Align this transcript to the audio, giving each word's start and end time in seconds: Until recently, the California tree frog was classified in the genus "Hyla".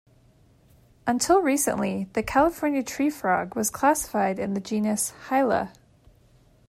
Until 1.05 1.43
recently, 1.43 2.09
the 2.13 2.23
California 2.23 2.81
tree 2.81 3.11
frog 3.11 3.55
was 3.55 3.69
classified 3.69 4.39
in 4.39 4.55
the 4.55 4.59
genus 4.59 5.11
"Hyla". 5.29 5.73